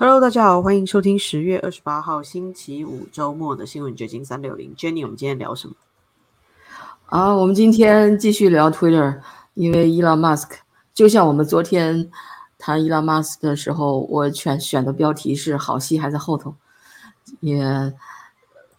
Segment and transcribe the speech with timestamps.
[0.00, 4.72] Hello，大家好，欢迎收听十月二十八号星期五周末的新闻掘金三六零。
[4.76, 5.74] Jenny，我们今天聊什么？
[7.06, 9.20] 啊，我们今天继续聊 Twitter，
[9.54, 10.50] 因为 Elon Musk，
[10.94, 12.08] 就像我们昨天
[12.58, 16.54] 谈 Elon Musk 的时候，我选选的标题是“好戏还在后头”。
[17.40, 17.60] 也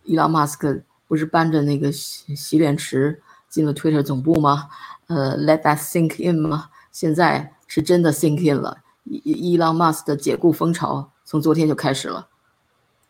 [0.06, 4.70] ，Elon Musk 不是搬着那个洗洗脸池进了 Twitter 总部吗？
[5.08, 6.70] 呃，Let that sink in 吗？
[6.94, 8.78] 现在是真的 sink in 了。
[9.10, 12.27] Elon Musk 的解雇风潮从昨天就开始了，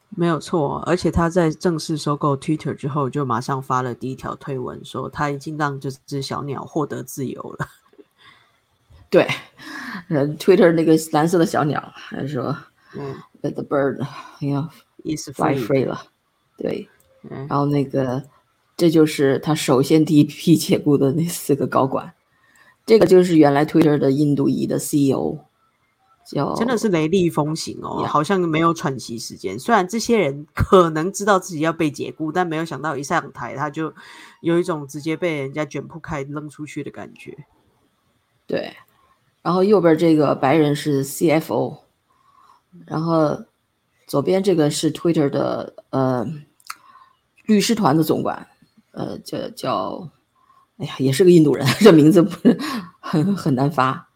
[0.10, 0.82] 没有错。
[0.86, 7.68] 而且他在正式收购 Twitter 之后，就马上发了第一条推文，说他已经让这只小鸟获得自由了。
[9.12, 9.28] 对，
[10.08, 12.56] 呃，Twitter 那个蓝色的小鸟还说，
[12.96, 14.02] 嗯 the bird，
[14.40, 14.70] 哎呀
[15.04, 16.04] ，is fly free 了。
[16.58, 16.88] 对，
[17.48, 18.24] 然后那个，
[18.78, 22.14] 这就是他首先第一批解雇的那四个高管，
[22.86, 25.40] 这个就是原来 Twitter 的印度裔的 CEO。
[26.56, 29.58] 真的是雷厉风行哦，好像没有喘息时间。
[29.58, 33.94] 虽然这些人 可能知道自己要被解雇，但没有想到一上台他就
[34.42, 37.46] 有一种直接被人家卷铺开扔出去的感觉。
[38.46, 38.76] 对，
[39.42, 41.80] 然后右边这个白人是 CFO，
[42.86, 43.46] 然后
[44.06, 46.28] 左边这个是 Twitter 的呃
[47.46, 48.48] 律师团的总管，
[48.92, 50.10] 呃叫叫，
[50.78, 52.56] 哎呀，也是个印度人， 这名字不是
[53.00, 54.09] 很很难发。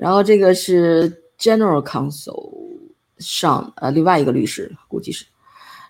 [0.00, 1.20] 然后这个是。
[1.40, 2.52] General Counsel
[3.16, 5.24] 上，呃，另外一个律师估计是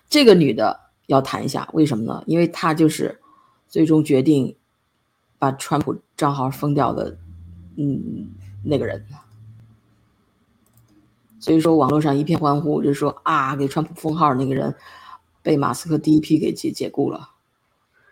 [0.09, 2.23] 这个女的要谈一下，为什么呢？
[2.25, 3.19] 因为她就是
[3.67, 4.55] 最终决定
[5.37, 7.17] 把川普账号封掉的，
[7.75, 8.29] 嗯，
[8.63, 9.05] 那个人。
[11.41, 14.73] 所以说网络上一片欢呼，就说啊，给川普封号那个人
[15.43, 17.31] 被马斯克第一批给解解雇了，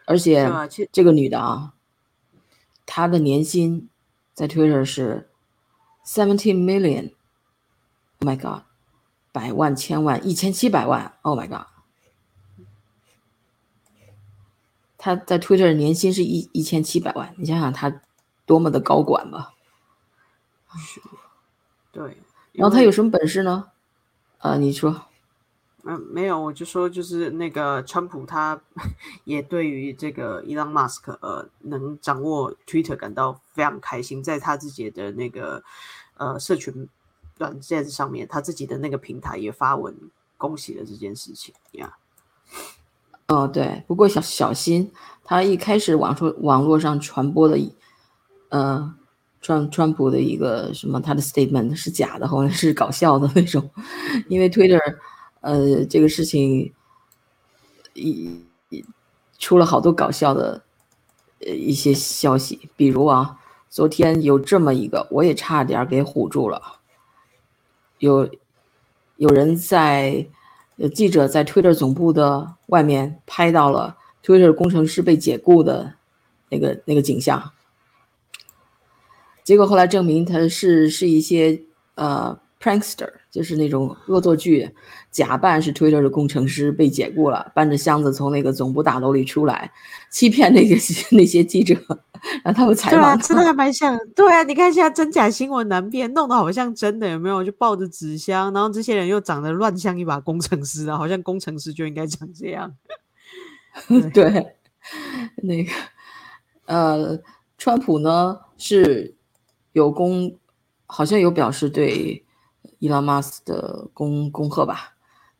[0.04, 0.52] 而且
[0.92, 1.72] 这个女的啊，
[2.86, 3.88] 她的年薪
[4.34, 5.29] 在 Twitter 是
[6.10, 7.12] seventeen million。
[8.20, 8.64] Oh my god，
[9.32, 11.68] 百万、千万、一千七百万！Oh my god，
[14.98, 18.02] 他在 Twitter 年薪是一一千七百万，你想想他
[18.48, 19.54] 多么的高管吧。
[20.78, 21.00] 是，
[21.92, 22.18] 对。
[22.54, 23.72] 然后他有什么本事呢？
[24.40, 25.06] 呃，你说。
[25.86, 28.60] 嗯，没有，我就说就是那个川普，他
[29.24, 35.64] 也对于这个伊朗马斯克呃能掌握 Twitter 感到非常开心，在他自己的那个
[36.20, 36.88] 呃社群。
[37.40, 39.96] 软件上面，他自己的那个平台也发文
[40.36, 41.96] 恭喜了这件事情呀。
[43.28, 44.92] 哦，对，不过小小心，
[45.24, 47.58] 他一开始网说网络上传播的，
[48.50, 48.94] 呃，
[49.40, 53.72] 川川普的一个什么他的 statement 是假的，好像是搞笑的那种。
[54.28, 54.82] 因为 Twitter，
[55.40, 56.74] 呃，这个事情
[57.94, 58.44] 一
[59.38, 60.62] 出了好多搞笑的
[61.40, 63.39] 呃一些消息，比如啊，
[63.70, 66.80] 昨天有这么一个，我也差点给唬住了。
[68.00, 68.30] 有
[69.18, 70.28] 有人在，
[70.78, 75.94] 呃，记者在 Twitter 总部的外面拍到了 Twitter 工程师被解雇的
[76.50, 77.52] 那个那个景象，
[79.44, 81.62] 结果后来证明他是是一些
[81.96, 82.40] 呃。
[82.62, 84.70] Prankster 就是那种恶作剧，
[85.12, 89.72] 假扮是 Twitter 的工程师被解雇了，搬着箱子从那个总部大楼里出来，
[90.10, 90.76] 欺骗那个
[91.16, 91.76] 那些记者，
[92.44, 93.00] 让他们采访。
[93.00, 93.96] 对啊，真的还蛮像。
[94.16, 97.44] 对啊，你看现在真假新闻难辨，弄得好像真的，有没有？
[97.44, 102.74] 就抱着纸箱，然后这些人又长得乱像一把工程师啊，好像工程师就应该长这样。
[104.12, 104.56] 对，
[105.44, 105.72] 那个
[106.66, 107.20] 呃，
[107.60, 109.16] 川普呢是
[109.74, 110.36] 有公，
[110.88, 112.26] 好像有表示对。
[112.80, 114.94] 伊拉马斯的恭恭贺吧，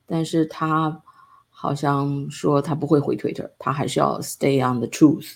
[0.06, 1.02] 但是他
[1.50, 5.36] 好像说他不会回 Twitter，他还是要 stay on the truth，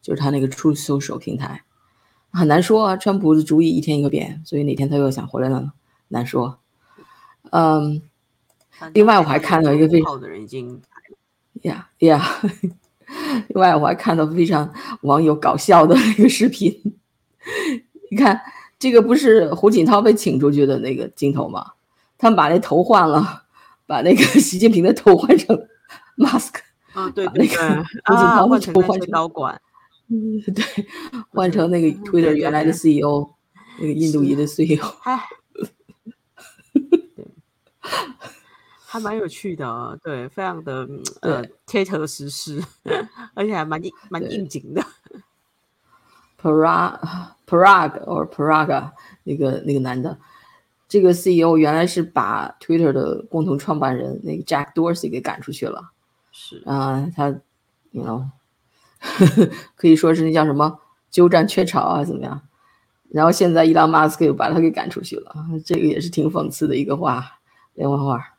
[0.00, 1.62] 就是他那个 Truth Social 平台，
[2.32, 2.96] 很难说啊。
[2.96, 5.72] 川普的主意一天一个变，所以哪天他又想回来了呢？
[6.08, 6.58] 难说。
[7.50, 8.02] 嗯，
[8.94, 10.80] 另外我还看到一个非常的人已经
[11.62, 12.24] 呀呀，
[13.48, 16.72] 另外我还看到非常网友搞笑的一个视频，
[18.10, 18.40] 你看。
[18.82, 21.74] 这个不是胡锦涛被请出去的那个镜头吗？
[22.18, 23.44] 他们把那头换了，
[23.86, 25.56] 把那个 习近平的头换成
[26.16, 26.54] mask，
[26.92, 27.56] 啊，对对对，
[28.04, 29.60] 胡锦涛的头换成高管，
[30.10, 30.64] 嗯，对，
[31.30, 33.30] 换成那个 Twitter 原来的 CEO，
[33.78, 35.16] 那个印度裔的 CEO，还，
[38.84, 40.88] 还蛮有趣的，对，非常的
[41.20, 42.60] 呃贴合实事，
[43.34, 44.84] 而且还蛮应蛮应景的。
[46.42, 46.98] Parag
[47.52, 48.92] Parag or Paraga
[49.24, 50.18] 那个那个男的，
[50.88, 55.90] 这个 CEO 原来是把 Twitter 的共同创办人那个 Jack Dorsey 给赶出去了，
[56.32, 57.28] 是啊，他
[57.90, 58.24] ，you know，
[59.76, 62.40] 可以说是那叫什么鸠占鹊巢啊，怎么样？
[63.10, 65.34] 然后现在伊朗马斯克又把他给赶出去了，
[65.66, 67.40] 这个也是挺讽刺的一个话，
[67.74, 68.38] 连环画。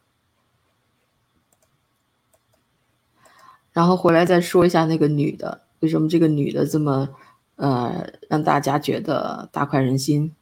[3.74, 7.10] 然后回来再说一下那个女的，为什么这个女的这么
[7.56, 10.34] 呃让大家觉得大快人心？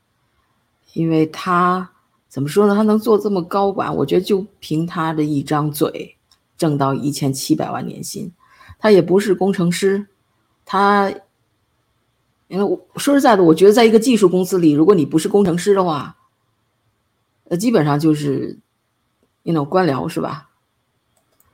[0.94, 1.92] 因为她
[2.28, 2.75] 怎么说呢？
[2.75, 6.18] 她能做这么高管，我觉得就凭她的一张嘴，
[6.58, 8.31] 挣到一千七百万年薪。
[8.80, 10.08] 她也不是工程师，
[10.66, 11.13] 她
[12.48, 16.18] 因为我说实在的，我觉得在一个技术公司里，如果你不是工程师的话，
[17.46, 18.60] 呃，基本上就是
[19.44, 20.50] 那种官僚，是吧？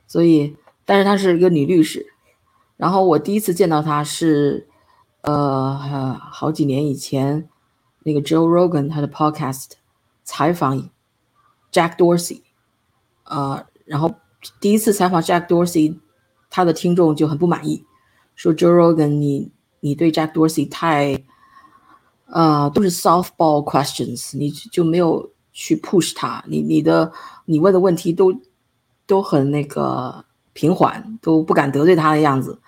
[0.06, 0.56] 所以。
[0.90, 2.06] 但是她是一个女律师，
[2.78, 4.66] 然后我第一次见到她是，
[5.22, 7.48] 呃，好几年以前，
[8.04, 9.72] 那个 Joe Rogan 他的 podcast
[10.24, 10.90] 采访
[11.72, 12.42] Jack Dorsey，
[13.24, 14.14] 呃，然后
[14.60, 15.98] 第一次采访 Jack Dorsey，
[16.48, 17.84] 他的听众就很不满意，
[18.34, 19.50] 说 Joe Rogan 你
[19.80, 21.24] 你对 Jack Dorsey 太，
[22.26, 27.12] 呃，都是 softball questions，你就没有去 push 他，你你的
[27.44, 28.32] 你问的问题都
[29.06, 30.24] 都很那个。
[30.54, 32.60] 平缓都不敢得罪他的样子，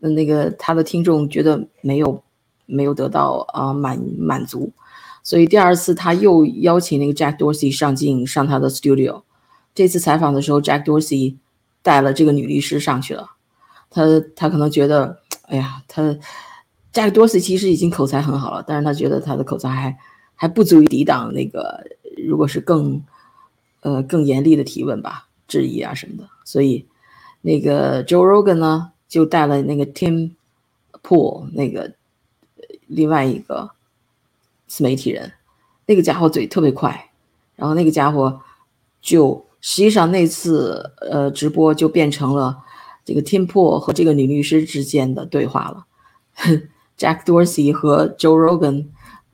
[0.00, 2.22] 那个他的听众觉得没有
[2.66, 4.72] 没有得到啊满满足，
[5.22, 9.22] 所以第二次他又邀请那个 Jack Dorsey 上镜上他的 studio。
[9.74, 11.36] 这次采访的时候，Jack Dorsey
[11.82, 13.30] 带了这个女律师上去了。
[13.90, 14.04] 他
[14.34, 16.02] 他可能觉得，哎呀，他
[16.92, 19.98] Jack Dorsey 其实已经口才很好了，但是他觉得他的口才还
[20.34, 21.84] 还不足以抵挡那个
[22.26, 23.02] 如果是更
[23.80, 26.86] 呃更严厉的提问吧，质疑啊什么的，所以。
[27.42, 30.32] 那个 Joe Rogan 呢，就带了那个 Tim
[31.02, 31.90] Pool 那个
[32.86, 33.70] 另外一个
[34.66, 35.32] 自媒体人，
[35.86, 37.10] 那个家伙嘴特别快，
[37.54, 38.42] 然后那个家伙
[39.00, 42.58] 就实际上那次呃直播就变成了
[43.06, 45.86] 这个 Tim Pool 和这个女律师之间的对话了。
[46.98, 48.88] Jack Dorsey 和 Joe Rogan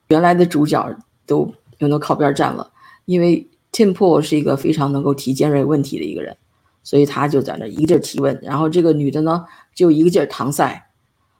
[0.06, 0.96] 原来的主角
[1.26, 2.70] 都有都靠边站了，
[3.06, 6.36] 因为 Tim Pool 是一个非常能够提尖锐问题的一个人。
[6.84, 10.90] 所以他就在那一个劲儿提问，然后这个女的呢就一个劲儿搪塞，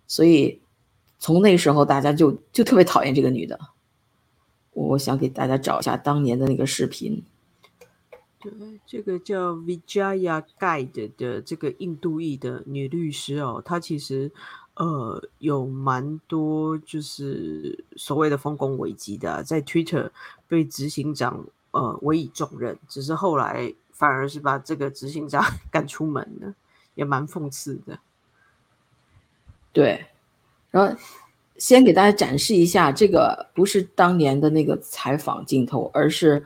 [0.07, 0.61] 所以
[1.19, 3.59] 从那时候大家就就特别讨厌这个女的。
[4.73, 7.25] 我想给大家找一下当年的那个视频。
[8.39, 8.53] 对，
[8.87, 14.31] 这个叫 Vijaya Guide 的这个印度裔的女律师哦，她其实
[14.77, 20.11] 呃有蛮多就是所谓的丰功伟绩的，在 Twitter
[20.47, 23.75] 被执行长呃委以重任，只是后来。
[24.03, 25.41] 反而是把这个执行长
[25.71, 26.53] 赶出门的，
[26.97, 27.97] 也蛮讽刺的。
[29.73, 30.05] 对，
[30.73, 30.93] 然后
[31.57, 36.45] 先给大家展示一下，这个不是当年的那个采访镜头，而是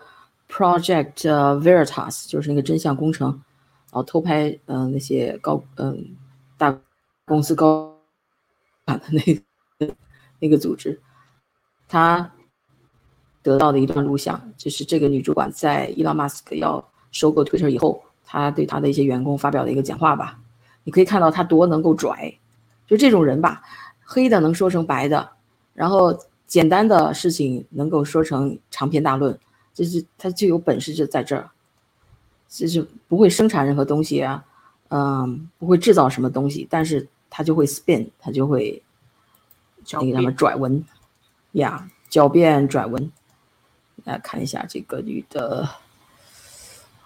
[0.51, 6.15] Project Veritas，就是那个真相工程，然后偷拍嗯那些高嗯
[6.59, 6.79] 大
[7.25, 7.99] 公司高
[8.85, 9.95] 管的那个
[10.41, 11.01] 那个组织，
[11.89, 12.31] 他
[13.43, 16.87] 得到的一段录像，就是这个女主管在伊拉马斯克要。
[17.17, 20.39] 收购 Twitter 以后，他对他的一些员工发表的一个讲话吧，
[20.85, 22.39] 你可以看到他多能够拽，
[22.87, 23.63] 就这种人吧，
[24.05, 25.31] 黑的能说成白的，
[25.73, 26.15] 然后
[26.47, 29.39] 简单的事情能够说成长篇大论，
[29.73, 31.49] 这是他就有本事就在这儿，
[32.51, 34.45] 就是不会生产任何东西啊，
[34.89, 38.83] 嗯，不会制造什么东西，但是他就会 spin，他就会
[39.91, 40.85] 那个什么拽文
[41.53, 43.11] 呀，狡辩拽文，
[44.05, 45.67] 来看一下这个女的。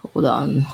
[0.03, 0.67] Hold on.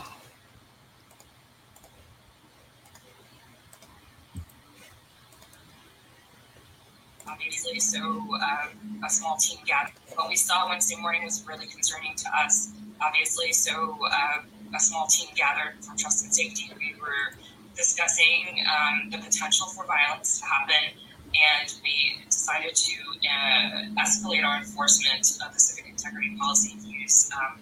[7.29, 9.93] Obviously, so um, a small team gathered.
[10.15, 12.73] What we saw Wednesday morning was really concerning to us.
[13.01, 14.43] Obviously, so uh,
[14.75, 16.71] a small team gathered from Trust and Safety.
[16.79, 17.37] We were
[17.77, 22.95] discussing um, the potential for violence to happen, and we decided to
[23.29, 27.61] uh, escalate our enforcement of the civic integrity policy use um,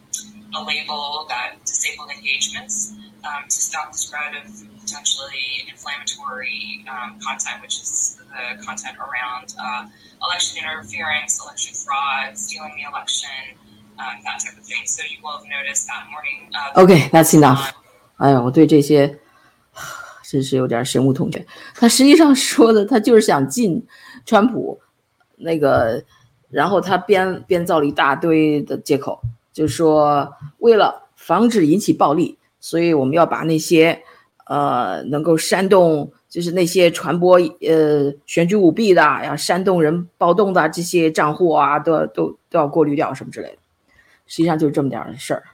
[0.55, 2.93] a label that disabled engagements
[3.23, 4.49] um, to stop the spread of
[4.81, 9.85] potentially inflammatory um, content, which is the content around uh,
[10.25, 13.29] election interference, election fraud, stealing the election,
[13.99, 14.81] um, that type of thing.
[14.85, 16.49] So you will have noticed that morning.
[16.55, 17.73] Uh, okay, that's enough.
[18.17, 19.19] 哎呀，我对这些
[20.23, 21.45] 真是有点深恶痛绝。
[21.75, 23.85] 他实际上说的，他就是想进
[24.25, 24.79] 川普
[25.37, 26.03] 那个，
[26.49, 29.21] 然后他编编造了一大堆的借口。
[29.54, 34.02] 就说为了防止引起暴力，所以我们要把那些
[34.46, 43.58] 呃能够煽动，就是那些传播呃选举舞弊的要、煽动人暴动的这些账户啊，都都都要过滤掉什么之类的。
[44.26, 45.44] 实际上就是这么点事儿，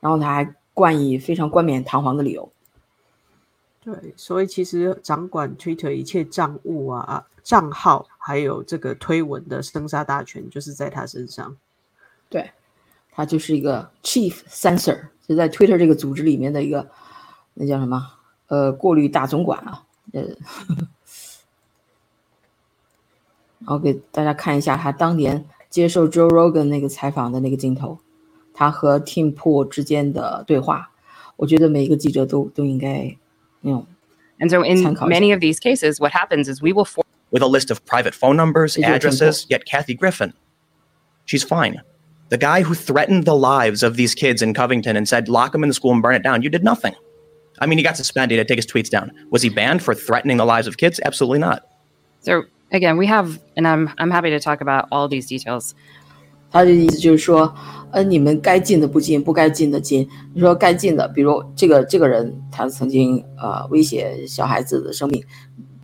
[0.00, 2.50] 然后他还冠以非常冠冕堂皇的理由。
[3.82, 11.56] 对，所以其实掌管 Twitter 一切账务啊、账号，还有这个推文的生杀大权，就是在他身上。
[12.28, 12.50] 对。
[13.17, 16.89] 他就是一个 chief censor， 是在 Twitter 这个组织里面的一个
[17.53, 18.11] 那叫什么？
[18.47, 20.21] 呃，过滤大总管啊，呃，
[23.59, 27.99] 然后给大家看一下他当年接受 Joe Rogan 那个采访的那个镜头，
[28.53, 30.91] 他和 Tim Pool 之间的对话。
[31.35, 33.17] 我觉得每一个记者都都应该
[33.61, 33.87] 那种。
[34.39, 35.19] And so, in 参考一下。
[35.19, 38.13] many of these cases, what happens is we will force with a list of private
[38.13, 40.33] phone numbers, Is it addresses, yet Kathy Griffin,
[41.25, 41.81] she's fine.
[42.29, 45.63] The guy who threatened the lives of these kids in Covington and said, lock them
[45.63, 46.95] in the school and burn it down, you did nothing.
[47.59, 49.11] I mean, he got suspended, he had to take his tweets down.
[49.29, 50.99] Was he banned for threatening the lives of kids?
[51.05, 51.61] Absolutely not.
[52.21, 55.75] So again, we have, and I'm I'm happy to talk about all these details.
[56.49, 57.53] 他的意思就是说，
[57.91, 60.07] 呃，你们该进的不进，不该进的进。
[60.33, 65.23] 你说该进的，比如这个这个人，他曾经呃威胁小孩子的生命，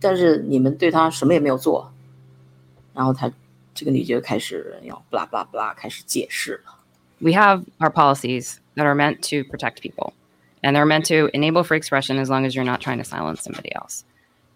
[0.00, 1.92] 但是你们对他什么也没有做，
[2.94, 3.30] 然后他
[3.74, 6.78] 这个女就开始要不啦不啦不啦开始解释了。
[7.20, 10.14] We have our policies that are meant to protect people,
[10.62, 13.42] and they're meant to enable free expression as long as you're not trying to silence
[13.42, 14.04] somebody else.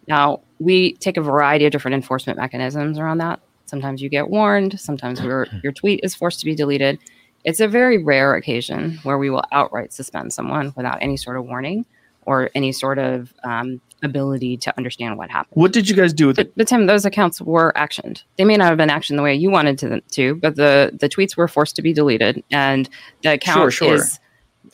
[0.06, 3.40] Now, we take a variety of different enforcement mechanisms around that.
[3.66, 6.98] Sometimes you get warned, sometimes your, your tweet is forced to be deleted.
[7.44, 11.46] It's a very rare occasion where we will outright suspend someone without any sort of
[11.46, 11.84] warning
[12.26, 15.59] or any sort of um, ability to understand what happened.
[15.61, 16.53] What did you guys do with But, it?
[16.55, 18.23] but Tim, those accounts were actioned.
[18.37, 21.09] They may not have been actioned the way you wanted to, to but the, the
[21.09, 22.89] tweets were forced to be deleted, and
[23.23, 23.95] the account sure.
[23.95, 24.19] is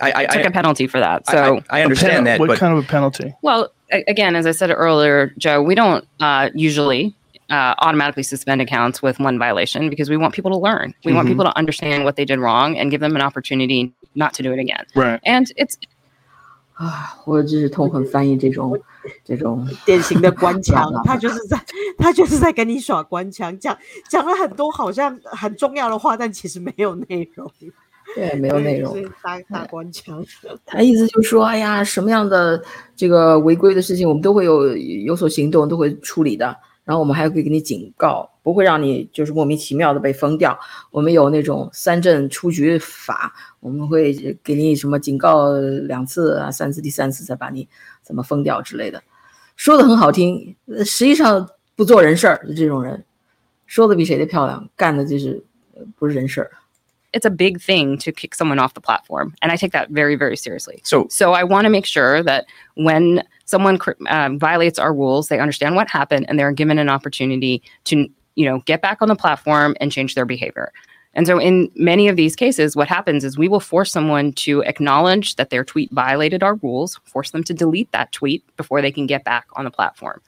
[0.01, 1.25] I, I, took I, a penalty for that.
[1.27, 3.33] So, I, I understand Pen- that, What but kind of a penalty?
[3.41, 7.15] well, a- again, as I said earlier, Joe, we don't uh, usually
[7.49, 10.93] uh, automatically suspend accounts with one violation because we want people to learn.
[11.05, 11.31] We want Mhm.
[11.31, 14.51] people to understand what they did wrong and give them an opportunity not to do
[14.51, 14.83] it again.
[14.95, 15.19] Right.
[15.25, 15.77] And it's
[16.75, 18.77] 啊，我真是痛恨翻译这种
[19.23, 21.57] 这种典型的官腔他就是在
[21.97, 23.77] 他就是在跟你耍官腔，讲
[24.09, 27.49] 讲了很多好像很重要的话，但其实没有内容，
[28.13, 30.23] 对没有内容打打官腔。
[30.65, 32.61] 他意思就是说，哎呀，什么样的
[32.95, 36.55] 这个违规的事情，我们都会有有所行动，都会处理的。
[36.85, 40.57] 然后我们还会给你警告，不会让你就是莫名其妙的被封掉。
[40.91, 44.13] 我们有那种三振出局法，我们会
[44.43, 45.51] 给你什么警告
[45.87, 47.67] 两次啊，三次，第三次再把你
[48.03, 49.03] 怎么封掉之类的。
[49.55, 53.03] 说的很好听，呃实际上不做人事儿的这种人，
[53.65, 56.51] 说的比谁的漂亮，干的就是呃不是人事儿。
[57.15, 60.35] it's a big thing to kick someone off the platform, and I take that very, very
[60.35, 60.81] seriously.
[60.83, 65.39] so So I want to make sure that when someone um, violates our rules, they
[65.39, 69.15] understand what happened and they're given an opportunity to, you know, get back on the
[69.15, 70.71] platform and change their behavior.
[71.15, 74.61] And so in many of these cases, what happens is we will force someone to
[74.63, 78.91] acknowledge that their tweet violated our rules, force them to delete that tweet before they
[78.91, 80.21] can get back on the platform.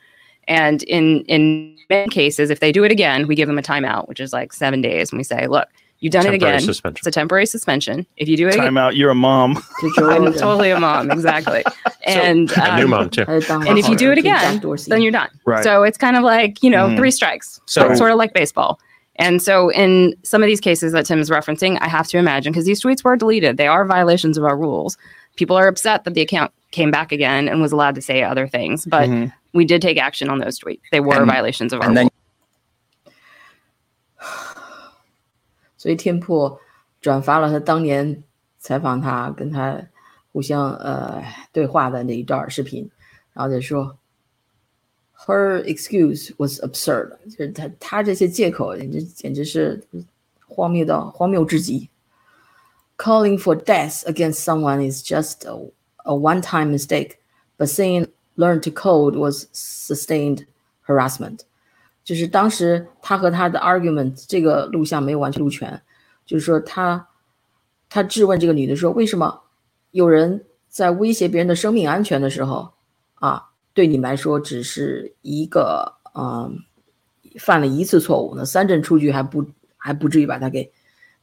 [0.47, 4.07] And in in many cases, if they do it again, we give them a timeout,
[4.07, 5.67] which is like seven days, and we say, "Look,
[5.99, 6.61] You've done temporary it again.
[6.61, 6.99] Suspension.
[6.99, 8.05] It's a temporary suspension.
[8.17, 8.95] If you do it, time again, out.
[8.95, 9.57] You're a mom.
[9.97, 11.63] I'm totally a mom, exactly.
[12.05, 13.25] and so, um, a new um, mom too.
[13.27, 15.29] And if you do it again, then you're done.
[15.45, 15.63] Right.
[15.63, 16.97] So it's kind of like you know mm.
[16.97, 17.59] three strikes.
[17.65, 18.79] So sort of like baseball.
[19.19, 22.51] And so in some of these cases that Tim is referencing, I have to imagine
[22.51, 24.97] because these tweets were deleted, they are violations of our rules.
[25.35, 28.47] People are upset that the account came back again and was allowed to say other
[28.47, 29.29] things, but mm-hmm.
[29.53, 30.81] we did take action on those tweets.
[30.91, 32.11] They were and, violations of our rules.
[35.76, 36.60] 所以天破
[37.00, 38.22] 转发了他当年
[38.58, 39.80] 采访他跟他
[40.32, 42.90] 互相呃对话的那一段视频，
[43.32, 43.96] 然后就说，
[45.26, 49.82] Her excuse was absurd，就是他他这些借口简直简直是
[50.46, 51.88] 荒谬到荒谬至极。
[52.98, 55.72] Calling for death against someone is just a,
[56.04, 57.16] a one-time mistake,
[57.58, 58.06] but saying
[58.36, 60.46] learn to code was sustained
[60.82, 61.40] harassment.
[62.07, 65.81] 就是当时他和他的 argument 这个录像没有完全录全，
[66.25, 67.05] 就是说他
[67.89, 69.41] 他质问这个女的说，为什么
[69.91, 72.71] 有人在威胁别人的生命安全的时候
[73.15, 76.57] 啊，对你们来说只是一个嗯
[77.41, 79.45] 犯了一次错误，那三振出局还不
[79.75, 80.71] 还不至于把他给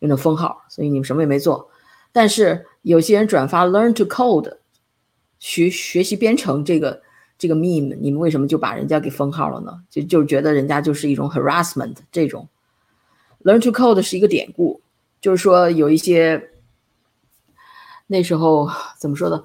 [0.01, 1.71] 用成封号，所以你们什么也没做。
[2.13, 4.59] 但是有些人转发 learn to code
[5.39, 7.01] 学学习编程这个
[7.37, 9.83] 这个 meme，你们为什么就把人家给封号了呢？
[9.91, 12.49] 就就觉得人家就是一种 harassment 这种。
[13.43, 14.81] learn to code 是一个典故，
[15.21, 16.51] 就是说有一些
[18.07, 19.43] 那时候怎么说呢？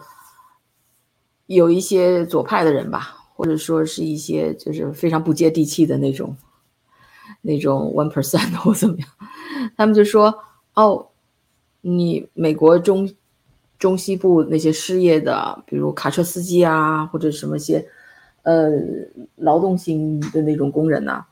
[1.48, 6.38] 有一些左派的人吧，或者说是一些就是非常不接地气的那种
[7.42, 9.10] 那种 one percent 或怎么样，
[9.76, 10.44] 他们就说
[10.76, 11.08] 哦，
[11.82, 13.12] 你美国中
[13.80, 17.84] 中西部那些失业的，比如卡车司机啊，或者什么些
[18.44, 18.70] 呃
[19.38, 21.26] 劳动型的那种工人呐、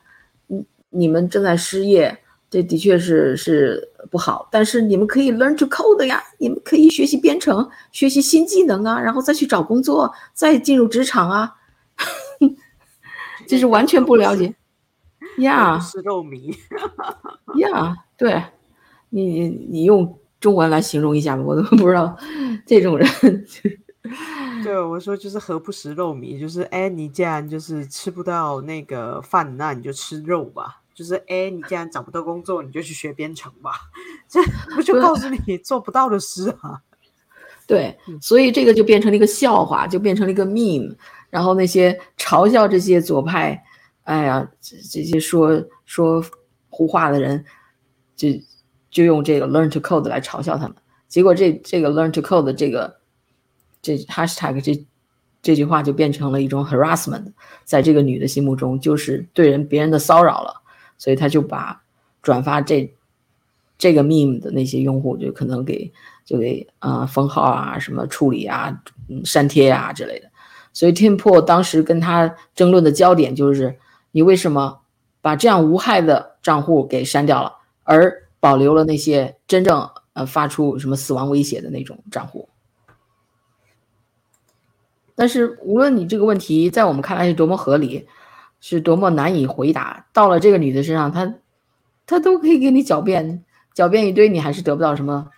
[0.48, 2.18] 你你们正在失业，
[2.50, 4.48] 这的确是是不好。
[4.50, 11.54] 但是你们可以 learn to code 呀，你们可以学习编程，学习新技能啊，然后再去找工作，再进入职场啊。
[13.46, 14.54] 这是完全不了解
[15.39, 16.56] 呀，是肉迷
[17.60, 17.96] 呀。
[18.18, 18.42] 对，
[19.10, 22.17] 你你用中文来形容一下吧， 我都不知道
[22.65, 23.08] 这种人。
[24.63, 30.82] 对，我说就是何不食肉糜，就是哎，你既然就是吃不到那个饭，那你就吃肉吧。
[30.94, 33.72] 就是哎，你既然找不到工作，你就去学编程吧。
[34.27, 34.41] 这
[34.74, 36.82] 不就告诉你做不到的事啊？
[37.67, 40.96] 对，所以这个就变成了一个笑话，就变成了一个 meme。
[41.29, 43.62] 然后那些嘲笑这些左派，
[44.03, 46.24] 哎呀，这这些说说
[46.70, 47.44] 胡话的人，
[48.15, 48.29] 就
[48.89, 50.75] 就用这个 learn to code 来嘲笑他们。
[51.08, 52.98] 结果这这个 learn to code 这个。
[53.79, 54.86] 这 hashtag 这
[55.41, 57.32] 这句话就变成了一种 harassment，
[57.63, 60.62] 在这个女的心目中就是对人别人的骚扰了，
[60.98, 61.79] 所以他就把
[62.22, 62.91] 转发这
[63.77, 65.89] 这个 meme 的那些用户就可能给
[66.25, 68.77] 就给啊封号啊什么处理啊
[69.08, 70.29] 嗯删帖啊之类的。
[70.74, 73.77] 所以 Tim Pool 当时跟他争论的焦点就是
[74.12, 74.79] 你为什么
[75.22, 77.53] 把这样无害的账户给删掉了，
[77.84, 82.50] 而保留了那些真正呃发出什么死亡威胁的那种账户。
[85.15, 88.08] 但是，无论你这个问题在我们看来是多么合理，
[88.60, 91.34] 是多么难以回答，到了这个女的身上，她，
[92.06, 93.44] 她都可以给你狡辩，
[93.75, 95.32] 狡辩一堆，你还是得不到什么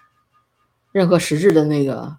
[0.91, 2.18] 任何实质的那个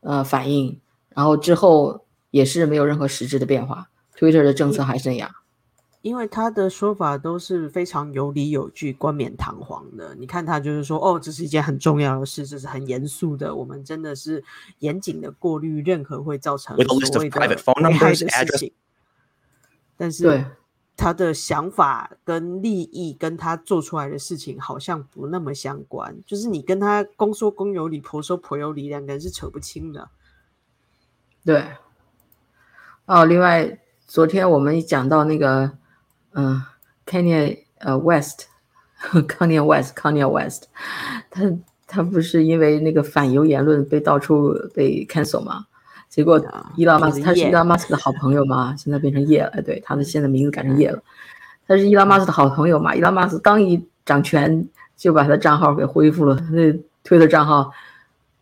[0.00, 5.30] 呃反应，然后之后也是没有任何实质的变化，Twitter 的政策还是那样。
[6.02, 10.14] 因为他的说法都是非常有理有据、冠冕堂皇的。
[10.14, 13.54] 你看他就是说，哦，这是一件很重要的事，这是很严肃的。
[13.54, 14.42] 我们真的是
[14.78, 18.72] 严谨的过滤任何会造成所谓的危害的事情。
[19.98, 20.46] 但是
[20.96, 26.16] 他的想法跟利益跟他做出来的事情好像不那么相关。
[26.24, 30.08] 就是你跟他公说公有理，婆说婆有理，两个人是扯不清的。
[31.44, 31.62] 对。
[33.04, 35.78] 哦，另外昨天我们讲到那个。
[36.34, 36.62] 嗯
[37.06, 40.64] ，Kanye 呃 West，Kanye West，Kanye West，
[41.30, 41.42] 他
[41.86, 45.66] 他不是因为那个反犹言论被到处被 cancel 吗？
[46.08, 46.40] 结果
[46.76, 48.74] 伊拉马斯他是伊拉马斯的好朋友嘛？
[48.76, 51.00] 现在变成叶了，对，他的现在名字改成叶了。
[51.68, 52.94] 他是伊拉马斯的好朋友嘛？
[52.94, 56.72] 伊拉马斯刚一掌权就把他的账号给恢复了，那
[57.04, 57.70] 推的账号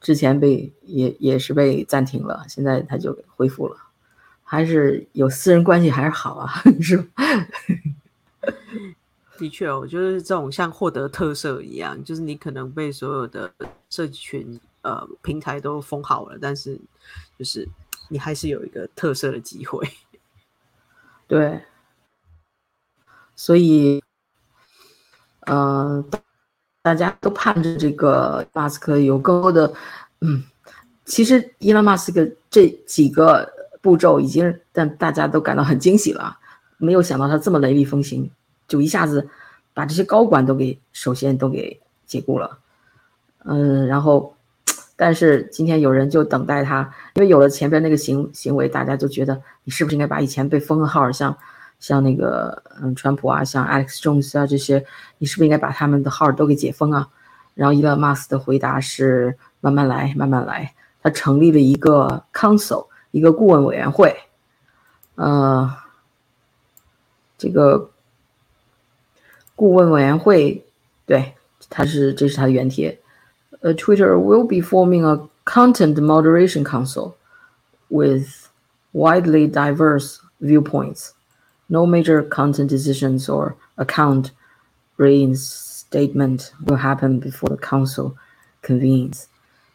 [0.01, 3.77] 之前被也也是被暂停了，现在他就恢复了。
[4.51, 7.23] 还是有私人关系还是好啊， 是吧？
[9.37, 13.53] 的确我觉得这种像获得特色一样，就是你可能被所有的
[13.91, 16.81] 社群呃平台都封好了，但是
[17.39, 17.69] 就是
[18.09, 19.87] 你还是有一个特色的机会。
[21.29, 21.63] 对，
[23.37, 24.03] 所以，
[25.41, 26.03] 嗯，
[26.81, 29.75] 大家都盼着这个马斯克有更多的，
[30.23, 30.43] 嗯，
[31.05, 33.58] 其实伊隆马斯克这几个。
[33.89, 36.37] 步骤已经让大家都感到很惊喜了，
[36.77, 38.31] 没有想到他这么雷厉风行，
[38.67, 39.27] 就一下子
[39.73, 42.59] 把这些高管都给首先都给解雇了。
[43.47, 44.35] 嗯，然后，
[44.95, 46.83] 但是今天有人就等待他，
[47.15, 51.35] 因为有了前边那个行行为，大家就觉得你是不是应该把以前被封的号，像
[51.81, 54.85] 像那个嗯川普啊，像 Alex Jones 啊这些，
[55.17, 57.09] 你是不是应该把他们的号都给解封啊？
[57.55, 60.75] 然后伊隆马斯的回答是慢慢来，慢慢来。
[61.03, 62.87] 他成立了一个 Council。
[63.12, 64.16] 一个顾问委员会，
[65.16, 65.72] 呃，
[67.38, 67.92] 这个
[69.56, 70.66] 顾问委员会，
[71.06, 71.36] 对，
[71.70, 73.00] 它是这是它的原帖。
[73.62, 77.14] 呃，Twitter will be forming a content moderation council
[77.90, 78.50] with
[78.94, 81.12] widely diverse viewpoints.
[81.68, 84.32] No major content decisions or account
[84.98, 88.14] reinstatement will happen before the council
[88.62, 89.26] convenes.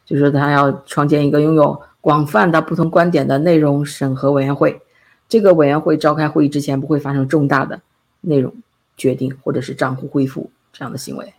[0.05, 4.82] 就说他要创建一个拥有 广泛的不同观点的内容审核委员会，
[5.30, 7.82] 这个委员会召开会议之前不会发生重大的
[8.20, 8.54] 内容
[8.98, 11.34] 决定或者是账户恢复这样的行为，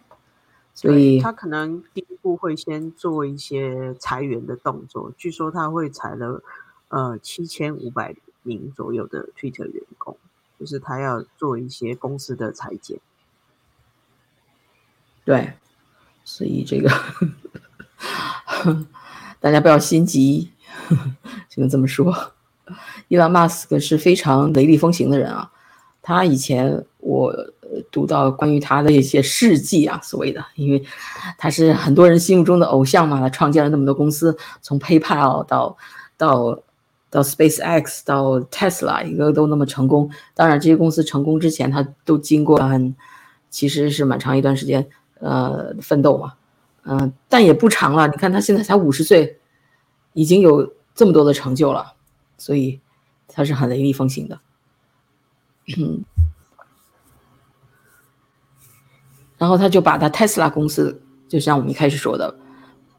[0.75, 5.13] 所以他可能第一步会先做一些裁员的动作。
[5.19, 6.43] 据说他会裁了
[6.89, 10.17] 呃七千五百名左右的 Twitter 员工，
[10.59, 12.99] 就是他要做一些公司的裁减。
[15.27, 15.53] 对，
[16.25, 16.91] 所以这个
[19.41, 20.53] 大家不要心急。
[21.49, 22.15] 只能这么说，
[23.09, 25.51] 伊朗马斯克是非常雷厉风行的人啊。
[26.03, 27.35] 他以前我
[27.91, 30.85] 读到关于他的一些事迹啊，所谓的，因为
[31.39, 35.75] 他是很多人心目中的偶像嘛，他创建了那么多公司，从 PayPal 到
[36.19, 36.61] 到
[37.09, 40.11] 到 SpaceX 到 Tesla，一个都那么成功。
[40.35, 42.95] 当然，这些公司成功之前，他都经过很
[43.49, 44.87] 其实是蛮长一段时间
[45.21, 46.35] 呃奋斗嘛，
[46.85, 48.07] 嗯、但也不长了。
[48.09, 49.39] 你看他现在才五十岁，
[50.15, 51.95] 已经有这么多的成就了，
[52.39, 52.81] 所以
[53.29, 54.41] 他是很雷厉风行的。
[55.77, 56.03] 嗯，
[59.37, 62.35] 然后他就把他 Tesla 公司，就像我们一开始说的，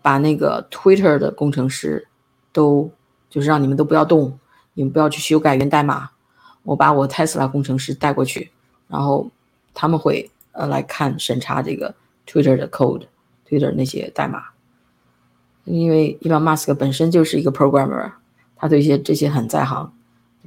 [0.02, 2.08] 把那个 Twitter 的工程师
[2.52, 2.92] 都
[3.30, 4.40] 就是让你们都不要动，
[4.74, 6.12] 你们不要去修改源代码，
[6.64, 8.52] 我把我 Tesla 工程师带过去，
[8.88, 9.32] 然后
[9.74, 11.96] 他们会呃来看审查这个
[12.28, 14.46] Twitter 的 code，Twitter 那些代码，
[15.66, 18.12] 因为伊朗马斯克本身就是一个 programmer，
[18.56, 19.92] 他对一些这些很在行，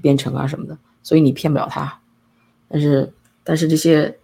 [0.00, 2.00] 编程啊什么的，所以你骗不了他。
[2.68, 3.12] 但是
[3.44, 4.18] 但是这些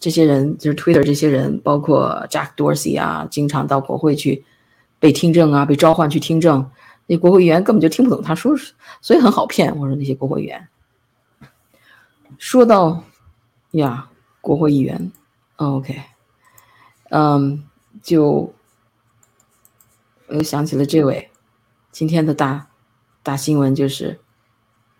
[0.00, 4.44] 这些人就是 Twitter 这些人，包括 Jack Dorsey 啊，经常到国会去
[4.98, 6.68] 被听证啊，被召唤去听证，
[7.06, 8.54] 那国会议员根本就听不懂他说，
[9.00, 9.76] 所以很好骗。
[9.78, 10.68] 我说那些国会议员。
[12.38, 13.04] 说到
[13.72, 14.08] 呀，
[14.40, 15.12] 国会议员
[15.56, 16.00] ，OK，
[17.10, 17.62] 嗯，
[18.02, 18.52] 就
[20.32, 21.30] 我又想起了这位，
[21.90, 22.68] 今天的大
[23.22, 24.18] 大新闻就是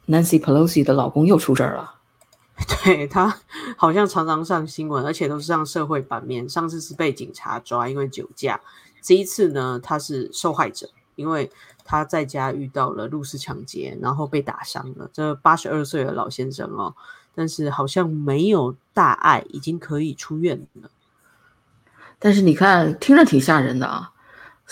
[0.06, 1.94] Nancy Pelosi 的老公又出事儿了。
[2.84, 3.38] 对他
[3.78, 6.46] 好像常常上新闻，而且都是上社会版面。
[6.46, 8.60] 上次是被警察抓，因为酒驾；
[9.00, 11.50] 这一次呢，他是受害者，因为
[11.82, 15.08] 他在家遇到了入室抢劫，然后被打伤了。
[15.14, 16.94] 这八十二岁的老先生哦，
[17.34, 20.90] 但是好像没有大碍，已经可以出院了。
[22.18, 24.11] 但是你看，听着挺吓人的啊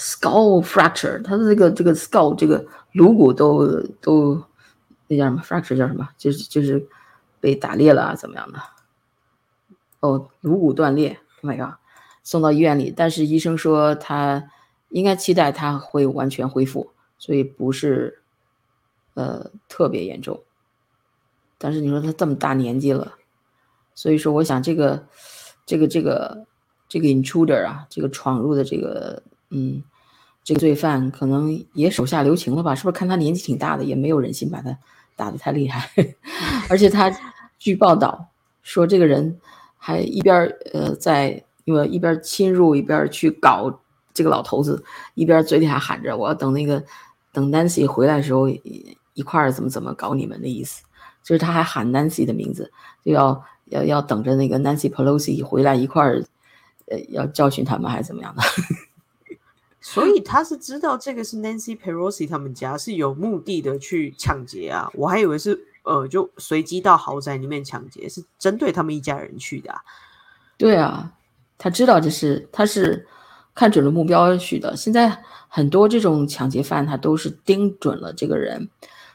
[0.00, 4.42] ，skull fracture，他的这个这个 skull 这个颅骨都都
[5.06, 6.08] 那叫什么 fracture 叫什么？
[6.16, 6.88] 就是就是。
[7.42, 8.58] 被打裂了啊，怎么样的？
[10.00, 11.76] 哦，颅骨断裂，Oh my god！
[12.22, 14.50] 送到医院里，但是医生说他
[14.90, 18.20] 应该期待他会完全恢复，所以不是
[19.14, 20.42] 呃特别严重。
[21.56, 23.14] 但是你说他这么大年纪了，
[23.94, 25.06] 所以说我想这个
[25.64, 26.46] 这个这个
[26.90, 29.82] 这个 intruder 啊，这个闯入的这个嗯
[30.42, 32.74] 这个罪犯可能也手下留情了吧？
[32.74, 34.76] 是不是看他年纪挺大的，也没有忍心把他。
[35.16, 35.86] 打的太厉害，
[36.70, 37.14] 而且他
[37.58, 38.26] 据报道
[38.62, 39.38] 说，这个人
[39.76, 43.80] 还一边呃在因为一边侵入一边去搞
[44.14, 46.82] 这个老头子，一边嘴里还喊着我要等那个
[47.34, 50.82] 等 Nancy 回来的时候一块儿怎么怎么搞你们的意思，
[51.22, 52.72] 就是他还喊 Nancy 的名字，
[53.04, 56.24] 就要要要等着那个 Nancy Pelosi 回来一块儿
[56.86, 58.42] 呃要教训他们还是怎么样的。
[59.82, 69.74] 所以他是知道这个是 Nancy Pelosi 他们家是有目的的去抢劫啊，我还以为是呃就随机到豪宅里面抢劫，是针对他们一家人去的。
[70.58, 71.10] 对啊，
[71.56, 73.06] 他知道这是他是
[73.54, 74.76] 看准了目标去的。
[74.76, 78.68] 现在很多这种抢劫犯他都是盯准了这个人，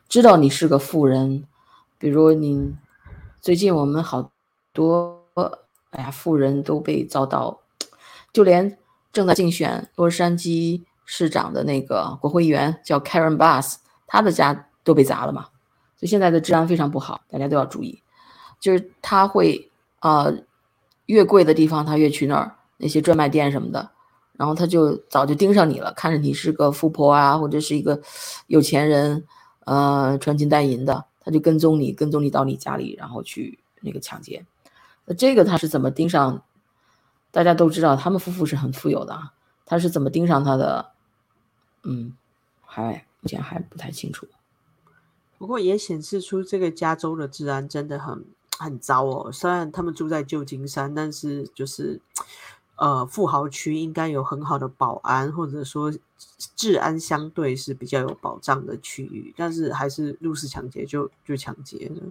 [0.10, 1.45] 知道你是个富人，
[1.99, 2.73] 比如你
[3.39, 4.32] 最近我们好
[4.73, 5.21] 多
[5.91, 7.62] 哎呀富人都被遭到，
[8.34, 8.80] 就连。
[9.15, 13.75] 正在竞选洛杉矶市长的那个国会议员叫 Karen Bass，
[14.06, 15.43] 他的家都被砸了嘛，
[15.95, 18.01] 所以现在的治安非常不好，大家都要注意。
[18.60, 20.28] 就是他会啊，
[21.06, 23.89] 越贵的地方他越去那儿，那些专卖店什么的，
[24.34, 28.01] 然后他就早就盯上你了，看着你是个富婆啊，或者是一个
[28.47, 29.23] 有钱人，
[29.63, 34.45] 呃，穿金戴银的，他就跟踪你，跟踪你到你家里，然后去那个抢劫。
[35.06, 36.43] 那这个他是怎么盯上？
[37.36, 39.34] 大家都知道，他们夫妇是很富有的啊。
[39.65, 40.93] 他是怎么盯上他的？
[41.84, 42.15] 嗯，
[42.65, 44.26] 还目前还不太清楚。
[45.38, 48.24] 不过也显示出这个加州的治安真的很
[48.58, 49.30] 很糟哦。
[49.34, 52.00] 虽然他们住在旧金山，但是就是
[52.78, 55.91] 呃富豪区应该有很好的保安，或者说
[56.56, 62.02] 治安相对是比较有保障的区域，但是还是入室抢劫就就抢劫了，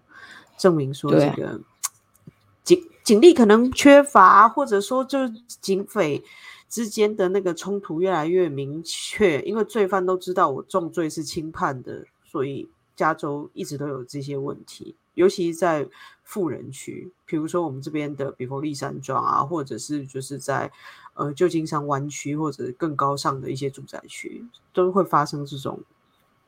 [0.58, 1.58] 证明说这个。
[2.62, 6.24] 警警力可能缺乏，或者说就是警匪
[6.70, 15.86] 之间的那个冲突越来越明确，因为罪犯都知道我重罪是轻判的，所以加州一直都有这些问题，尤其在
[16.22, 20.72] 富人区，比如说我们这边的比佛利山庄啊，或者是就是在
[21.12, 25.78] 呃旧金山湾区或者更高尚的一些住宅区，都会发生这种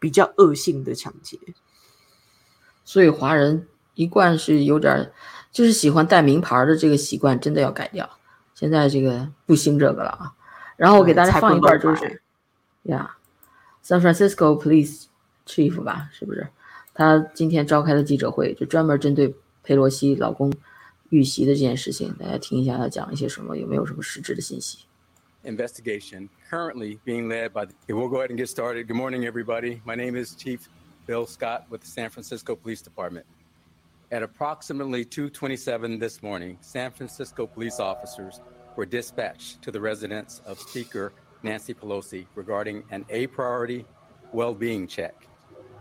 [0.01, 1.39] 比较恶性的抢劫，
[2.83, 5.13] 所以华人一贯是有点。
[5.57, 8.07] 就是喜欢带名牌的这个习惯真的要改掉，
[8.55, 10.35] 现在这个不兴这个了啊。
[10.77, 12.21] 然后我给大家放一段，就是
[12.83, 13.17] 呀
[13.83, 15.07] ，San Francisco Police
[15.47, 16.47] Chief 吧，是不是？
[16.93, 20.53] 他今天召开的记者会，就专门针对佩洛西老公
[21.09, 24.81] 遇袭的这件事情，大家听一下他讲一些什么，有没有什么实质的信息
[25.43, 27.67] ？Investigation currently being led by.
[27.89, 28.89] We'll go ahead and get started.
[28.89, 29.81] Good morning, everybody.
[29.87, 30.61] My name is Chief
[31.07, 33.25] Bill Scott with the San Francisco Police Department.
[34.13, 38.41] At approximately 2:27 this morning, San Francisco police officers
[38.77, 43.85] were dispatched to the residence of Speaker Nancy Pelosi regarding an A priority
[44.33, 45.27] well-being check.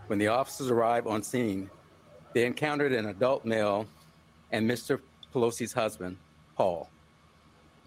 [0.08, 1.70] When the officers arrived on scene,
[2.32, 3.86] they encountered an adult male
[4.50, 5.00] and Mr.
[5.32, 6.16] Pelosi's husband,
[6.56, 6.90] Paul.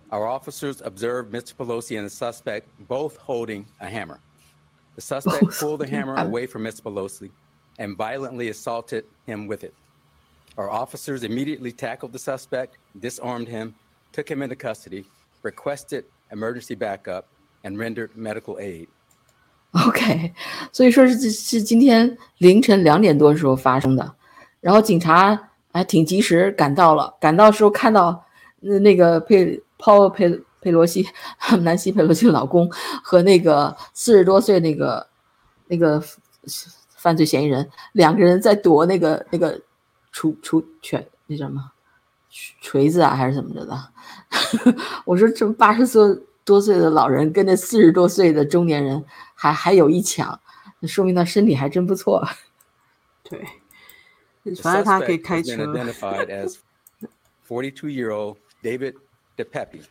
[0.10, 1.54] Our officers observed Mr.
[1.54, 4.22] Pelosi and the suspect both holding a hammer.
[4.96, 6.30] The suspect pulled the holding a hammer hammer.
[6.30, 6.84] away from Mr.
[6.84, 7.30] Pelosi
[7.78, 9.74] and violently assaulted him with it.
[10.59, 13.75] Our officers immediately tackled the suspect, disarmed him,
[14.13, 15.05] took him into custody,
[15.43, 17.25] requested emergency backup,
[17.65, 18.87] and rendered medical aid.
[19.73, 20.33] OK，
[20.73, 24.15] 所以说是是是今天凌晨两点多的时候发生的，
[24.61, 28.25] 然后警察还挺及时赶到了，赶到的时候看到
[28.61, 31.05] 那那个佩 Paul 佩佩罗西
[31.63, 32.71] 南希佩罗西的老公
[33.03, 35.05] 和那个四十多岁那个
[35.67, 36.01] 那个
[36.97, 39.61] 犯罪嫌疑人两个人在夺那个那个
[40.20, 41.72] 除除拳那叫什么
[42.30, 43.92] 锤锤子啊还是怎么着的？
[45.06, 46.02] 我说这八十岁
[46.44, 50.38] 多岁的老人跟那四十多岁的中年人还还有一抢，
[50.82, 52.28] 那说明他身体还真不错。
[53.24, 53.48] 对，
[54.62, 55.66] 反正他可以开车。
[55.68, 56.58] identified as
[57.48, 58.96] 42-year-old David
[59.38, 59.86] DePepe.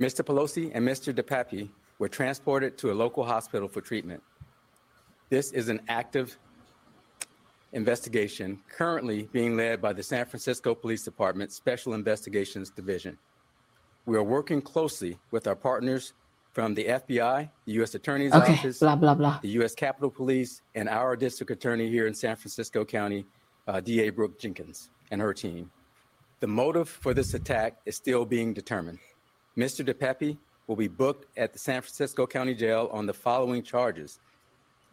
[0.00, 0.22] Mr.
[0.22, 1.12] Pelosi and Mr.
[1.12, 4.22] DePepe were transported to a local hospital for treatment.
[5.28, 6.38] This is an active
[7.76, 13.18] investigation currently being led by the San Francisco Police Department Special Investigations Division.
[14.06, 16.14] We are working closely with our partners
[16.52, 17.94] from the FBI, the U.S.
[17.94, 19.38] Attorney's okay, Office, blah, blah, blah.
[19.42, 19.74] the U.S.
[19.74, 23.26] Capitol Police, and our district attorney here in San Francisco County,
[23.68, 25.70] uh, DA Brooke Jenkins and her team.
[26.40, 29.00] The motive for this attack is still being determined.
[29.56, 29.84] Mr.
[29.86, 34.18] DePepe will be booked at the San Francisco County Jail on the following charges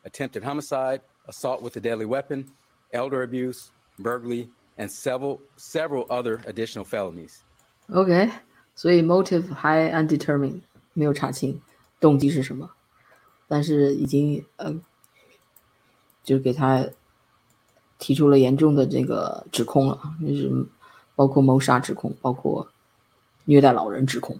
[0.06, 2.52] attempted homicide, assault with a deadly weapon,
[2.93, 7.39] elder abuse, burglary, and several, several other additional felonies.
[7.89, 8.32] OK，
[8.75, 10.62] 所以 motive high undetermined
[10.93, 11.62] 没有查清
[11.99, 12.71] 动机是什么，
[13.47, 14.73] 但是已经呃，
[16.23, 16.88] 就给他
[17.99, 20.65] 提出了严重的这个指控了，就是
[21.15, 22.71] 包括谋杀指控，包括
[23.45, 24.39] 虐待老人指控。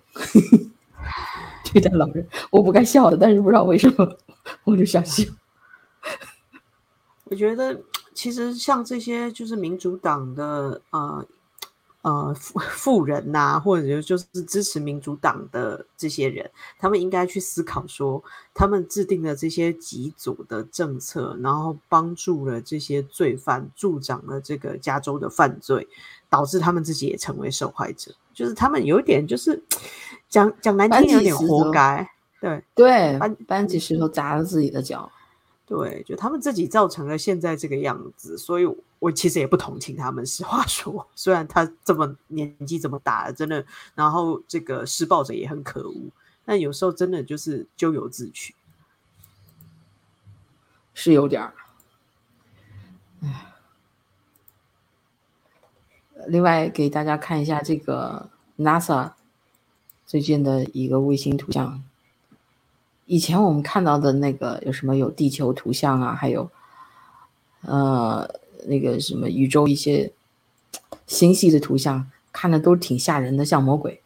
[1.73, 4.17] 虐待老人，我不该笑的，但是不知道为什么
[4.63, 5.23] 我就想笑。
[7.23, 7.81] 我觉得
[8.13, 11.26] 其实像这些就是民主党的呃
[12.02, 18.23] 呃富富人呐、或者就是支持民主党的这些人，他们应该去思考说，
[18.54, 25.88] 他们制定的这些极左的政策，然后帮助了这些罪犯，助长了这个加州的犯罪，
[26.30, 28.12] 导致他们自己也成为受害者。
[28.34, 29.62] 就是他们有一点就是
[30.28, 32.10] 讲讲难听，有点活该。
[32.41, 35.10] 对，对搬，搬起石头砸了自己的脚。
[35.65, 38.67] 对，就他们自己造成了现在这个样子，所以
[38.99, 40.26] 我其实也不同情他们。
[40.26, 45.95] 实话说， 虽然他这么年纪这么大了，真的，然后这个施暴者也很可恶，
[46.45, 48.54] 但有时候真的就是咎由自取。
[50.93, 51.54] 是有点儿。
[56.28, 59.13] 另外给大家看一下这个 NASA
[60.06, 61.84] 最近的一个卫星图像。
[63.05, 66.49] 以前我们看到的那个有什么有地球图像啊，还有
[67.61, 68.29] 呃
[68.65, 70.11] 那个什么宇宙一些
[71.05, 74.01] 星系的图像，看的都挺吓人的，像魔鬼。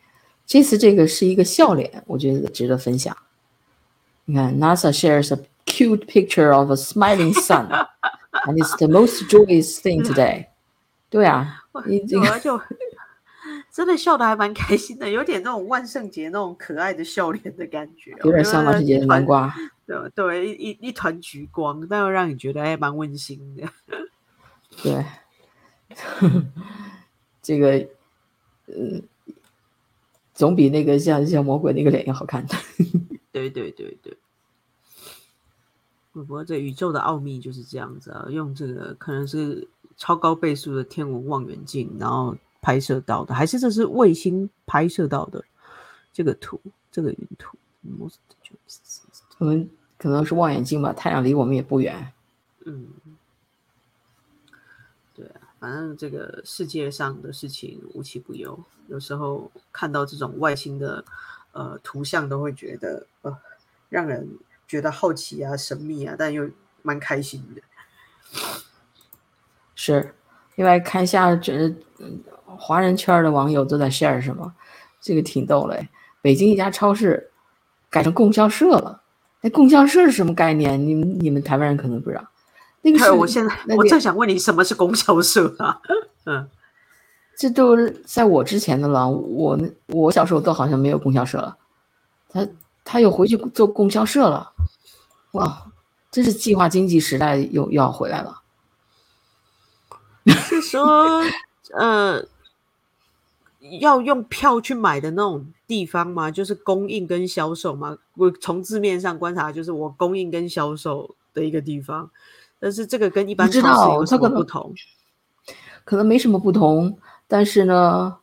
[0.45, 3.15] 这次这个是一个笑脸，我觉得值得分享。
[4.25, 7.67] 你看，NASA shares a cute picture of a smiling sun,
[8.45, 10.47] and it's the most joyous thing today。
[11.09, 12.57] 对啊，你这个就
[13.77, 19.53] 真的笑的还蛮开心的，有点那种万圣节那种可爱的笑脸的感觉哦，有点像万圣节的南瓜。
[19.85, 23.69] 对对，一一一团橘光，但又让你觉得还蛮温馨的。
[24.81, 25.05] 对，
[27.43, 27.87] 这个
[28.65, 28.99] 呃，
[30.33, 32.55] 总比那个像像魔鬼那个脸要好看的。
[33.31, 34.17] 对对对对。
[36.13, 42.35] 不过这宇宙的奥秘就是这样子啊，用这个可能是超高倍数的天文望远镜，然后
[42.67, 45.41] 拍摄到的，还是这是卫星拍摄到的
[46.11, 46.59] 这个图，
[46.91, 47.57] 这个云图。
[49.37, 52.11] 可能可能是望远镜吧，太阳离我们也不远。
[52.65, 52.89] 嗯，
[55.15, 61.05] 对啊，反正这个世界上的事情无奇不有，有时候看到这种外星的
[61.53, 63.37] 呃图像，都会觉得呃
[63.87, 66.51] 让人觉得好奇啊、神秘啊，但又
[66.81, 67.61] 蛮开心的。
[69.73, 70.13] 是，
[70.57, 71.53] 另外看一下这
[71.99, 72.19] 嗯
[72.57, 74.51] 华人圈的网友都在 share 什么，
[74.99, 75.87] 这个挺逗嘞。
[76.21, 77.31] 北京一家超市
[77.89, 79.01] 改成供销社了，
[79.41, 80.83] 那供销社是什么概念？
[80.85, 82.27] 你们你们台湾人可能不知道，
[82.81, 85.79] 那那个是对，我现在我那个正想问你，什么是供销社啊？
[86.25, 86.49] 嗯，
[87.37, 89.07] 这都是在我之前的了。
[89.07, 91.55] 我我小时候都好像没有供销社了，
[92.29, 92.47] 他
[92.83, 94.51] 他又回去做供销社了，
[95.33, 95.65] 哇，
[96.09, 98.41] 真是计划经济时代又又要回来了。
[100.31, 101.21] 是说
[101.77, 102.23] 呃，
[103.79, 106.31] 要用票去买的那种地方吗？
[106.31, 107.97] 就是供应跟销售吗？
[108.15, 112.09] 我从字面上观察，就是我供应跟销售的一个地方。
[112.59, 114.73] 但是这个跟一般超市有什么不同？
[115.83, 118.17] 可能没什么不同，但是呢，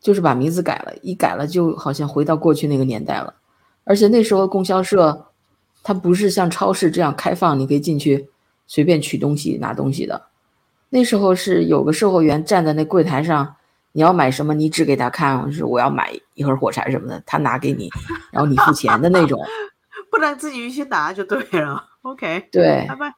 [0.00, 3.34] 就是把名字改了，一改了就好像回到过去那个年代了。
[3.84, 5.26] 而且那时候供销社，
[5.82, 8.28] 它不是像超市这样开放，你可以进去
[8.66, 10.29] 随便取东西、拿东西的。
[10.90, 13.56] 那时候是有个售货员站在那柜台上，
[13.92, 17.88] 你要买什么，你指给他看，是我要买一盒火柴什么的，他拿给你，
[18.30, 19.40] 然后你付钱的那种。
[20.10, 21.84] 不能自己去拿就对了。
[22.02, 23.14] OK，对，拜拜。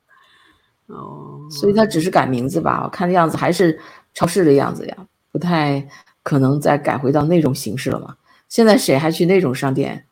[0.87, 3.81] 哦，所以他只是改名字吧，我看的样子还是
[4.13, 4.97] 超市的样子呀，
[5.33, 5.89] 不太
[6.23, 8.17] 可能再改回到那种形式了嘛。
[8.49, 10.05] 现在谁还去那种商店？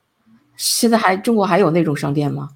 [0.56, 2.48] 现在还中国还有那种商店吗？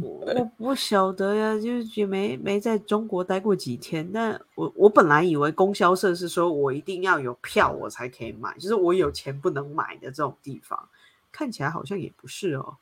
[0.00, 4.08] 我不晓得呀，就是也没没在中国待过几天。
[4.12, 10.88] 那我我本来以为供销社是说我一定要有票我才可以买，就是我有钱不能买的这种地方，
[11.32, 12.76] 看起来好像也不是哦。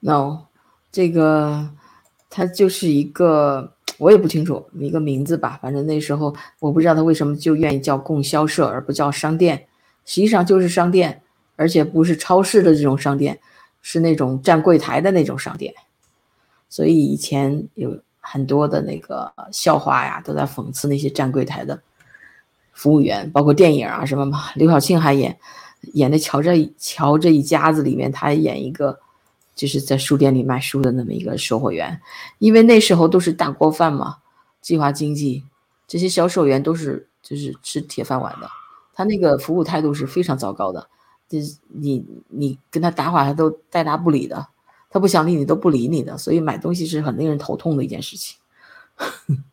[0.00, 0.46] no，
[0.92, 1.68] 这个
[2.30, 9.66] 它就是一个我也不清楚一个名字吧，反正那时候我不知道他为什么就愿意叫供销社而不叫商店，
[10.04, 11.20] 实际上就是商店，
[11.56, 13.40] 而且不是超市的这种商店，
[13.90, 15.72] 是那种站柜台的那种商店。
[16.68, 21.80] 所以以前有很多的那个笑话呀，都在讽刺那些站柜台的
[22.74, 24.50] 服务员，包括电影啊什么嘛。
[24.56, 25.38] 刘晓庆还演
[25.94, 29.00] 演的乔这乔这一家子里面，他还演一个
[29.54, 31.98] 就是在书店里卖书的那么一个售货员，
[32.38, 34.18] 因为那时候都是大锅饭嘛，
[34.60, 35.42] 计划经济，
[35.86, 38.50] 这些销售员都是就是吃铁饭碗的，
[38.92, 40.86] 他那个服务态度是非常糟糕的，
[41.28, 44.48] 就是你你跟他打话他都带答不理的。
[44.90, 48.38] 他不想理你都不理你的，所以买东西是很令人头痛的一件事情。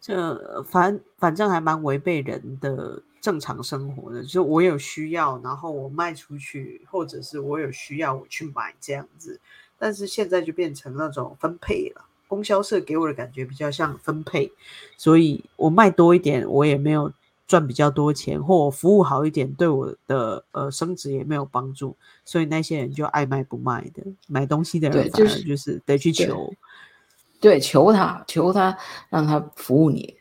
[0.00, 9.38] 这反反正还蛮违背人的正常生活的，就我有需要，然后我卖出去，或者是我有需要我去买这样子。
[9.78, 14.50] 但是现在就变成那种分配了，供销社给我的感觉比较像分配，
[14.96, 17.12] 所以我卖多一点，我也没有
[17.46, 26.54] 赚比较多钱，或我服务好一点，对我的呃升职也没有帮助，所以那些人就爱卖不卖的，买东西的人就是就是得去对求。
[27.38, 28.76] 对，求他，求他，
[29.10, 30.16] 让他服务你，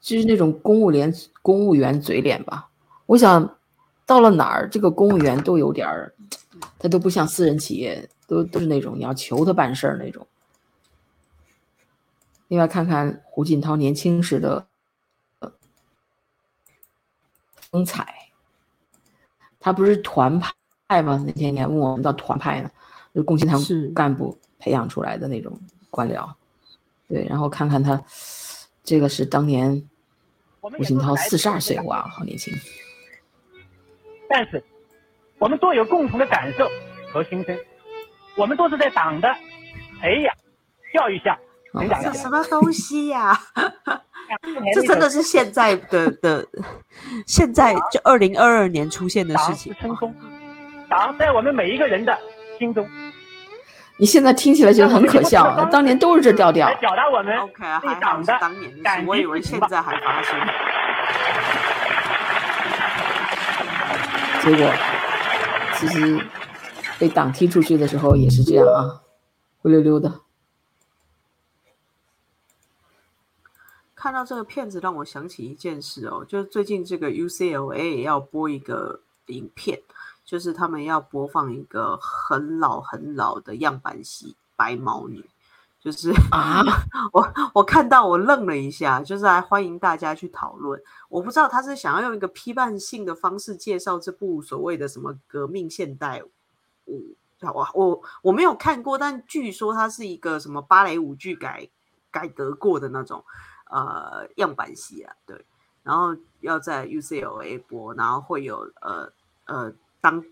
[0.00, 2.68] 就是那种公务员公务员嘴脸吧。
[3.06, 3.56] 我想
[4.04, 6.12] 到了哪儿，这个公务员都有点儿，
[6.78, 10.26] 他都不像私人企业，都都是那种你要求他办事儿那种。
[12.48, 14.66] 另外，看看胡锦涛年轻时的
[15.38, 15.52] 呃
[17.70, 18.28] 风采，
[19.58, 20.40] 他不是团
[20.88, 21.22] 派吗？
[21.26, 22.70] 那天你还问我们到团派呢，
[23.14, 25.58] 就共青团是干部培养出来的那种
[25.90, 26.28] 官僚。
[27.08, 28.02] 对，然后看看他，
[28.82, 29.88] 这个是当年
[30.60, 32.52] 胡锦涛四十二岁，哇，好年轻。
[34.28, 34.62] 但是
[35.38, 36.68] 我们都有共同的感受
[37.12, 37.58] 和心声，
[38.36, 39.28] 我们都是在党的
[40.00, 40.34] 培养、
[40.94, 41.38] 教育下
[41.72, 42.22] 成长这起来。
[42.22, 43.92] 什么东西呀、这
[44.74, 46.46] 这真的是现在的的，
[47.26, 49.80] 现在就二零二二年出现的事情是。
[49.80, 50.14] 称松，
[50.88, 52.16] 党在我们每一个人的
[52.58, 52.86] 心中，
[53.96, 56.74] 你现在听起来觉得很可笑，当年都是这调调来。
[56.76, 60.38] 表达我们 OK，还党的是当年的我以为现在还发生。
[64.42, 64.72] 结果
[65.76, 66.18] 其实
[66.98, 69.04] 被党踢出去的时候也是这样啊，
[69.62, 70.10] 灰溜溜的。
[74.00, 79.78] 看到这个片子，让我想起一件事哦，就是最近这个 UCLA 也要播一个影片，
[80.24, 85.20] 就是他们要播放一个很老很老的样板戏《白毛女》，
[85.84, 86.62] 就是啊，
[87.12, 90.82] 我我看到我愣了一下，就是还欢迎大家去讨论。
[91.10, 96.22] 我不知道他是想要用一个批判性的方式介绍这部所谓的什么革命现代
[96.86, 101.68] 舞，我我我没有看过，但据说它是一个什么芭蕾舞剧改
[102.10, 103.22] 改革过的那种
[103.70, 105.44] 呃样板戏啊，对。
[105.82, 109.10] 然后要在 UCLA 播，然后会有呃
[109.46, 110.22] 呃当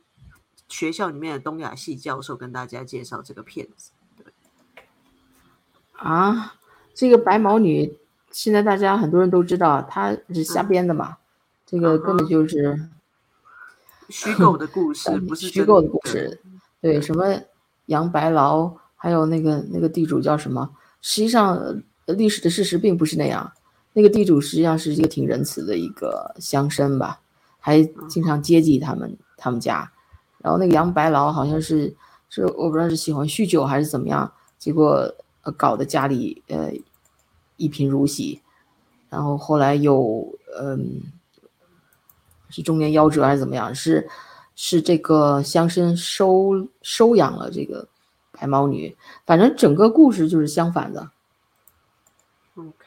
[0.68, 3.92] 学校里面的东亚系教授跟大家介绍这个片子。
[4.14, 4.26] 对
[5.96, 6.54] 啊，
[6.92, 7.96] 这个白毛女，
[8.30, 11.16] 现在大家很多人都知道，她是瞎编的嘛，
[11.64, 12.86] 这个根本就是
[14.10, 16.42] 虚构的故事，嗯不是虚构的故事。
[16.82, 17.40] 对，什么
[17.86, 20.76] 杨白劳还有那个那个地主叫什么？
[21.00, 21.76] 实际上，呃
[22.14, 23.50] 历史的事实并不是那样。
[23.92, 27.20] 那个地主实际上是一个挺仁慈的一个乡绅吧，
[27.58, 29.90] 还经常接济他们他们家。
[30.38, 31.92] 然后那个杨白劳好像是
[32.28, 36.70] 是我不知道是喜欢酗酒还是怎么样，结果呃搞得家里呃
[37.56, 38.40] 一贫如洗，
[39.10, 40.24] 然后后来又
[40.60, 41.00] 嗯
[42.50, 43.74] 是中年夭折还是怎么样？
[43.74, 44.08] 是
[44.54, 47.88] 是这个乡绅收收养了这个
[48.30, 48.96] 白毛女，
[49.26, 51.10] 反正整个故事就是相反的。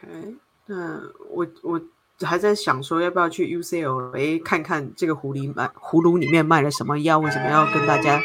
[0.03, 0.35] OK，
[0.65, 0.99] 那
[1.29, 1.79] 我我
[2.21, 8.19] 还在想说，要不要去 UCLA 看看这个狐狸卖葫芦里面卖了什么药，为什么要跟大家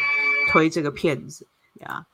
[0.50, 1.46] 推这个片子
[1.80, 2.06] 呀？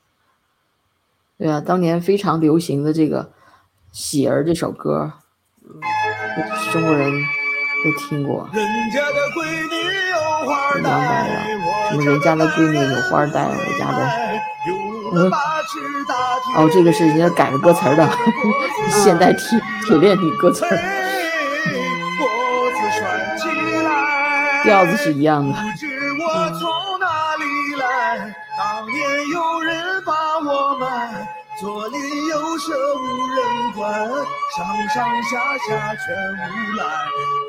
[1.38, 3.24] 对啊，当年非常流行的这个
[3.92, 5.12] 《喜儿》这首歌，
[6.72, 7.10] 中国人
[7.84, 8.48] 都听过。
[8.52, 9.74] 人家的闺女
[10.10, 10.16] 有
[10.48, 11.34] 花明白了
[11.90, 13.98] 什么人家的闺女有花戴我家的
[15.12, 15.30] 嗯。
[16.56, 18.08] 哦，这个是人家改了歌词儿的，
[18.90, 20.76] 现代铁铁链女歌词儿，
[24.64, 25.52] 调子是一样的。
[25.52, 25.86] 不知
[26.20, 26.68] 我从
[27.00, 27.06] 哪
[27.36, 27.44] 里
[27.80, 30.86] 来，当年有人把我卖，
[31.60, 33.00] 左邻右舍无
[33.34, 33.92] 人管，
[34.56, 35.30] 上上下
[35.68, 36.04] 下全
[36.38, 36.44] 无
[36.76, 36.80] 赖，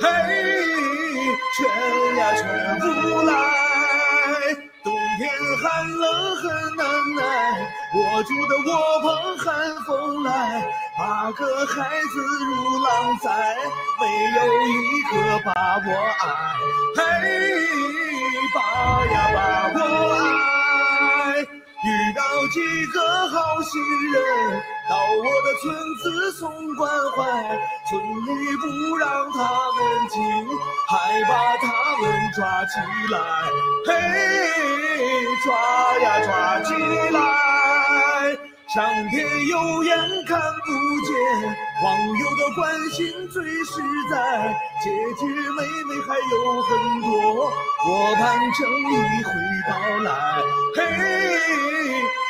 [0.01, 0.03] 嘿，
[1.57, 1.59] 全
[2.17, 2.41] 呀全
[2.79, 2.87] 无
[3.23, 3.31] 赖。
[5.17, 5.29] 天
[5.61, 6.85] 寒冷很难
[7.15, 7.21] 耐，
[7.93, 10.29] 我住的窝棚寒风来，
[10.97, 13.29] 八个孩子如狼崽，
[13.99, 14.03] 没
[14.35, 15.51] 有一个把
[15.85, 15.87] 我
[16.19, 16.25] 爱，
[16.97, 17.01] 嘿，
[18.53, 18.57] 把
[19.05, 19.37] 呀把
[19.79, 19.81] 我
[20.13, 20.52] 爱。
[22.13, 27.23] 找几个好心人，到我的村子送关怀，
[27.89, 30.21] 村里不让他们进，
[30.89, 31.67] 还把他
[32.01, 32.79] 们抓起
[33.11, 33.17] 来，
[33.87, 33.91] 嘿，
[35.43, 36.73] 抓呀抓起
[37.09, 37.52] 来。
[38.73, 39.95] 上天有眼
[40.25, 40.71] 看不
[41.05, 41.13] 见，
[41.83, 47.51] 网友的关心最实在，姐姐妹妹还有很多，
[47.87, 49.29] 我盼正义会
[49.69, 50.41] 到来，
[50.75, 50.81] 嘿，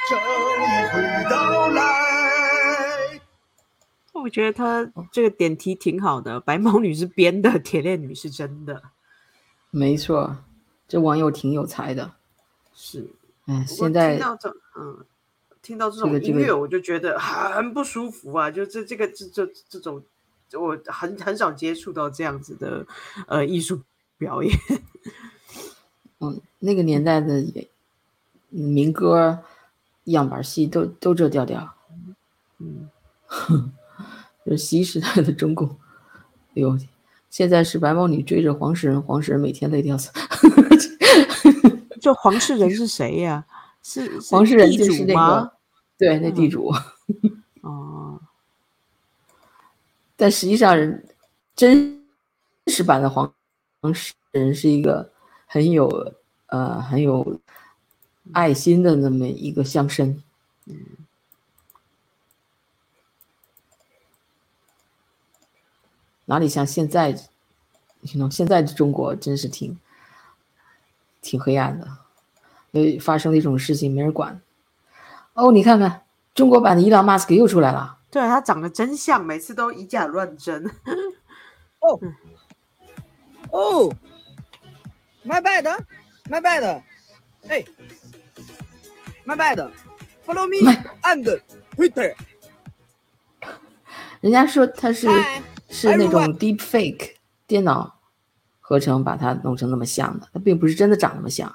[0.10, 1.82] 正义会到来。
[4.12, 8.84] 我觉得他这个点题挺好的，白毛女是编的，铁链女是真的，
[9.70, 10.36] 没错，
[10.90, 12.12] 这网友挺有才的。
[12.76, 13.08] 是。
[13.46, 14.20] 哎，现在
[14.76, 15.06] 嗯，
[15.64, 18.52] 听到这种音乐，我就觉得很不舒服啊！
[18.52, 20.04] 就这这个这这这种，
[20.52, 22.86] 我很很少接触到这样子的
[23.28, 23.80] 呃艺术
[24.18, 24.54] 表演。
[26.20, 27.44] 嗯，那个年代的
[28.50, 29.40] 民歌
[30.04, 31.74] 样板戏都都这调调。
[32.60, 32.90] 嗯，
[34.46, 35.70] 就新时代的中共，
[36.50, 36.78] 哎呦，
[37.30, 40.12] 现在是白毛女追着黄世仁，黄世仁每天累得要死。
[42.02, 43.53] 就黄世仁是谁呀、是
[43.84, 45.54] 是黄世仁就是那个？
[45.98, 46.74] 对，那地嗯主。
[47.62, 48.20] 哦，
[50.16, 51.06] 但实际上人
[51.56, 52.04] 真
[52.68, 53.32] 实版的黄
[53.82, 55.12] 黄世仁是一个
[55.46, 56.14] 很有
[56.48, 57.40] 呃很有
[58.32, 60.18] 爱心的那么一个乡绅。
[60.66, 60.76] 嗯
[66.26, 67.12] 哪里像现在，
[68.00, 69.78] 你现在的中国真是挺
[71.22, 71.98] 挺黑暗的，
[72.74, 74.40] 呃，发生了一种事情没人管。
[75.34, 76.04] 哦，你看看
[76.36, 77.98] 中国版的伊朗马斯克又出来了。
[78.12, 80.64] 对啊，他长得真像，每次都以假乱真。
[81.80, 82.00] 哦
[83.50, 83.96] 哦
[85.26, 85.64] my bad,
[86.30, 86.82] my bad.
[87.48, 87.66] Hey,
[89.26, 89.70] my bad.
[90.26, 90.72] Follow me
[91.04, 91.42] and
[91.76, 92.16] Twitter.
[94.22, 97.16] 人家说他是 Hi, 是那种 deep fake
[97.46, 98.00] 电脑
[98.62, 101.54] 合成把它弄成那么像的，它并不是真的长那么像。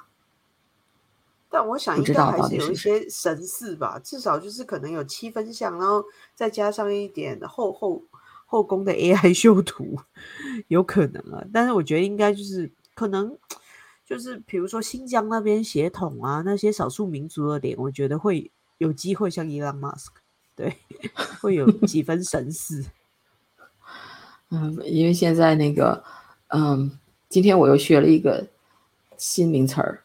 [1.51, 8.03] 但我想应不知道该还是有一些神似吧，至少就是可能有七分像，然后再加上一点后后
[8.45, 9.99] 后宫的 AI 修图，
[10.69, 11.45] 有可能啊。
[11.53, 13.37] 但是我觉得应该就是可能
[14.05, 20.21] 就是比如说新疆那边血统啊，那些少数民族的脸，我觉得会有机会像伊朗马斯克，
[20.55, 20.77] 对，
[21.41, 22.85] 会有几分神似。
[24.51, 26.03] 嗯，因为现在那个，
[26.49, 28.47] 嗯，今天我又学了一个
[29.19, 30.05] 新名词儿，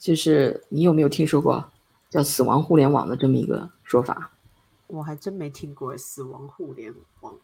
[0.00, 1.70] 就是你有没有听说过
[2.08, 4.32] 叫“死亡互联网”的这么一个说法？
[4.86, 7.34] 我还真没听过死亡互联网，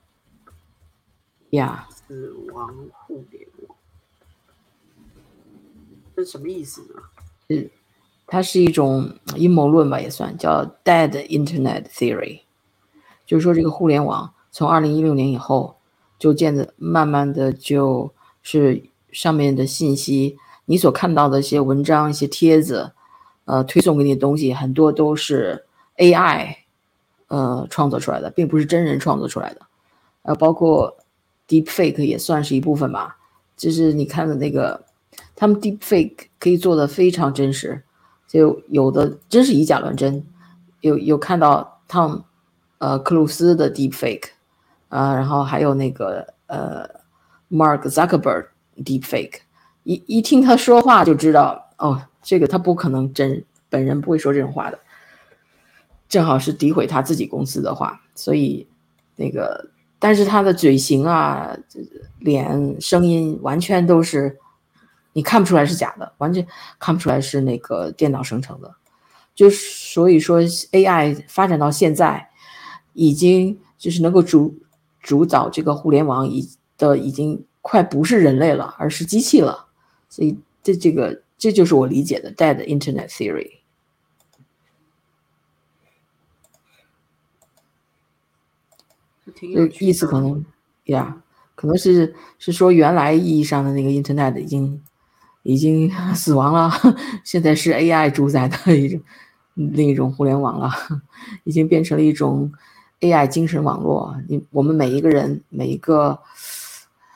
[1.50, 3.76] 呀死亡互联网，
[6.16, 7.02] 这是什么意思呢？
[7.50, 7.70] 嗯
[8.26, 12.40] 它是一种阴谋论吧，也算叫 “dead internet theory”，
[13.24, 15.76] 就是说这个互联网从二零一六年以后，
[16.18, 18.82] 就渐的慢慢的就是
[19.12, 20.36] 上面的信息，
[20.66, 22.92] 你所看到的一些文章、一些帖子，
[23.46, 25.64] 呃，推送给你的东西，很多都是
[25.96, 26.54] AI
[27.28, 29.62] 呃创作出来的，并不是真人创作出来的。
[30.22, 30.96] 呃，包括
[31.48, 33.16] Deepfake 也算是一部分吧。
[33.56, 34.84] 就是你看的那个，
[35.34, 37.82] 他们 Deepfake 可以做的非常真实，
[38.28, 40.26] 就有的真是以假乱真。
[40.82, 42.24] 有有看到 Tom
[42.78, 44.24] 呃克鲁斯的 Deepfake
[44.88, 46.86] 啊，然后还有那个呃
[47.50, 49.38] Mark Zuckerberg Deepfake，
[49.86, 54.76] 一一听他说话就知道哦，这个他不可能真本人不会说这种话的，
[56.08, 58.66] 正好是诋毁他自己公司的话，所以
[59.14, 59.70] 那个
[60.00, 61.56] 但是他的嘴型啊、
[62.18, 64.36] 脸、声音完全都是
[65.12, 66.44] 你看不出来是假的，完全
[66.80, 68.74] 看不出来是那个电脑生成的。
[69.36, 72.28] 就所以说，AI 发展到现在，
[72.92, 74.58] 已经就是能够主
[75.00, 79.65] 主导这个互联网已的已经快不是人类了，而是机器了。
[80.08, 83.50] 所以这这个这就是我理解的 Dead Internet Theory。
[89.54, 90.44] 就意思可能
[90.84, 91.22] 呀，
[91.54, 94.82] 可能是是说原来意义上的那个 Internet 已经
[95.42, 96.70] 已经 死亡了，
[97.24, 99.00] 现在是 AI 主宰的一种。
[99.58, 100.70] 另一种互联网了，
[101.44, 102.52] 已经变成了一种
[103.00, 104.14] AI 精神网络。
[104.28, 106.20] 你我们每一个人，每一个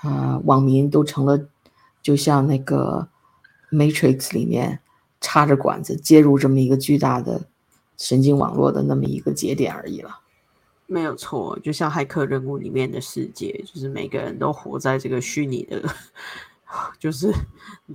[0.01, 1.50] 啊网民都成了，
[2.03, 3.09] 就像那个
[3.71, 4.81] Matrix 里面
[5.21, 7.43] 插着管子接入这么一个巨大的
[7.97, 10.21] 神经网络的那么一个节点而已了。
[10.87, 15.83] 没有错，就像骇客任务里面的世界，就是每个人都活在这个虚拟的，
[16.99, 17.33] 就是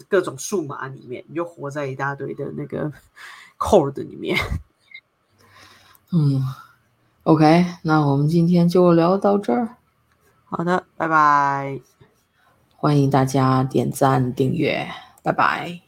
[0.07, 2.91] 各种数码里面，你就活在一大堆的那个。
[3.57, 4.37] Code 里面，
[6.11, 6.43] 嗯
[7.23, 9.77] ，OK，那我们今天就聊到这儿。
[10.43, 11.79] 好的，拜拜，
[12.85, 14.87] 欢迎大家点赞订阅，
[15.23, 15.84] 拜拜。